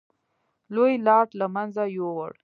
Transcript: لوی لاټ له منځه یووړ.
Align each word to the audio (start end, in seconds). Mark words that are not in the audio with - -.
لوی 0.73 0.93
لاټ 1.05 1.29
له 1.39 1.47
منځه 1.55 1.83
یووړ. 1.95 2.31